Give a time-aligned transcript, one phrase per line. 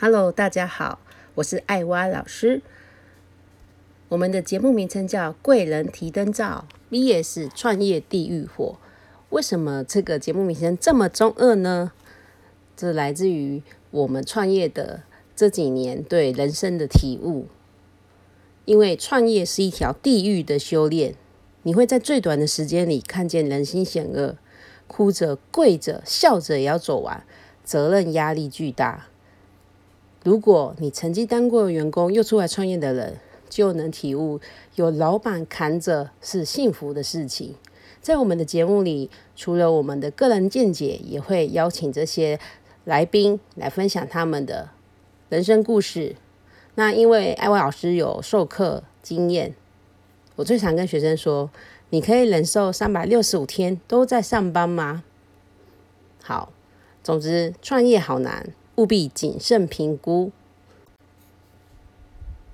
[0.00, 0.98] Hello，大家好，
[1.36, 2.60] 我是爱娃老师。
[4.08, 8.78] 我们的节目名称叫《贵人提灯照》，VS 创业地狱火。
[9.30, 11.92] 为什么这个节目名称这么中二呢？
[12.76, 15.04] 这来自于我们创业的
[15.36, 17.46] 这几年对人生的体悟。
[18.64, 21.14] 因为创业是一条地狱的修炼，
[21.62, 24.36] 你会在最短的时间里看见人心险恶，
[24.88, 27.24] 哭着、跪着、笑着也要走完，
[27.62, 29.06] 责任压力巨大。
[30.24, 33.18] 如果你曾经当过员工又出来创业的人，
[33.48, 34.40] 就能体悟
[34.76, 37.56] 有老板扛着是幸福的事情。
[38.00, 42.38] 在我们的节目里，除了我们的个人见解，也会邀请这些
[42.84, 44.70] 来宾来分享他们的
[45.28, 46.16] 人生故事。
[46.76, 49.54] 那因为艾薇老师有授课经验，
[50.36, 51.50] 我最常跟学生说：
[51.90, 55.02] 你可以忍受三百六十五天都在上班吗？
[56.22, 56.52] 好，
[57.02, 58.52] 总之创业好难。
[58.76, 60.30] 务必谨慎评估。